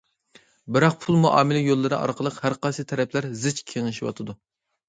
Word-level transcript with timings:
بىراق 0.77 0.95
پۇل 1.03 1.19
مۇئامىلە 1.25 1.61
يوللىرى 1.65 1.97
ئارقىلىق 1.99 2.39
ھەر 2.47 2.57
قايسى 2.65 2.89
تەرەپلەر 2.93 3.29
زىچ 3.45 3.63
كېڭىشىۋاتىدۇ. 3.73 4.41